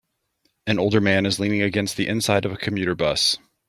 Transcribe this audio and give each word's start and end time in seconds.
An 0.65 0.79
older 0.79 0.99
man 0.99 1.27
is 1.27 1.37
leaning 1.39 1.61
against 1.61 1.95
the 1.95 2.07
inside 2.07 2.43
of 2.45 2.51
a 2.51 2.57
commuter 2.57 2.95
bus. 2.95 3.37